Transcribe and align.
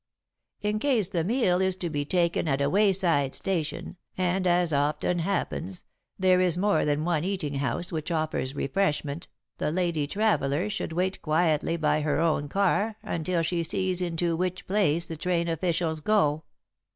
In 0.61 0.79
case 0.79 1.09
the 1.09 1.23
meal 1.23 1.61
is 1.61 1.75
to 1.75 1.87
be 1.87 2.05
taken 2.05 2.47
at 2.47 2.59
a 2.59 2.71
wayside 2.71 3.35
station, 3.35 3.97
and, 4.17 4.47
as 4.47 4.73
often 4.73 5.19
happens, 5.19 5.83
there 6.17 6.41
is 6.41 6.57
more 6.57 6.85
than 6.85 7.05
one 7.05 7.23
eating 7.23 7.53
house 7.59 7.91
which 7.91 8.09
offers 8.09 8.55
refreshment, 8.55 9.27
the 9.59 9.69
lady 9.69 10.07
traveller 10.07 10.71
should 10.71 10.91
wait 10.93 11.21
quietly 11.21 11.77
by 11.77 12.01
her 12.01 12.19
own 12.19 12.49
car 12.49 12.97
until 13.03 13.43
she 13.43 13.63
sees 13.63 14.01
into 14.01 14.35
which 14.35 14.65
place 14.65 15.05
the 15.05 15.15
train 15.17 15.47
officials 15.47 15.99
go. 15.99 16.45